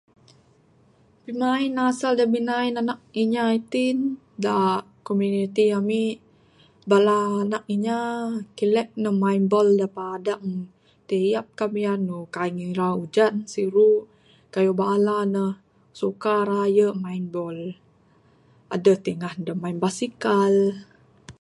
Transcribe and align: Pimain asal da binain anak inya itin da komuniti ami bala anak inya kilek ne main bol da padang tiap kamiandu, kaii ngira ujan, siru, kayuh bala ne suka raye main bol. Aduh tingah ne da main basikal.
Pimain 1.23 1.73
asal 1.89 2.13
da 2.19 2.25
binain 2.33 2.73
anak 2.81 2.99
inya 3.23 3.45
itin 3.59 3.97
da 4.43 4.55
komuniti 5.07 5.65
ami 5.79 6.03
bala 6.89 7.17
anak 7.43 7.63
inya 7.75 7.99
kilek 8.57 8.89
ne 9.03 9.09
main 9.21 9.43
bol 9.53 9.69
da 9.81 9.87
padang 9.97 10.45
tiap 11.09 11.45
kamiandu, 11.59 12.17
kaii 12.35 12.51
ngira 12.57 12.87
ujan, 13.03 13.33
siru, 13.51 13.91
kayuh 14.53 14.77
bala 14.81 15.17
ne 15.33 15.45
suka 15.99 16.35
raye 16.51 16.87
main 17.03 17.25
bol. 17.35 17.59
Aduh 18.73 18.97
tingah 19.05 19.33
ne 19.35 19.43
da 19.47 19.53
main 19.61 19.77
basikal. 19.83 20.53